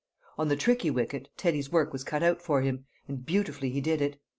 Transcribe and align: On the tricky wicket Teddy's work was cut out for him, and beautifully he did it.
On 0.35 0.47
the 0.47 0.55
tricky 0.55 0.89
wicket 0.89 1.29
Teddy's 1.37 1.71
work 1.71 1.93
was 1.93 2.03
cut 2.03 2.23
out 2.23 2.41
for 2.41 2.61
him, 2.63 2.85
and 3.07 3.23
beautifully 3.23 3.69
he 3.69 3.81
did 3.81 4.01
it. 4.01 4.19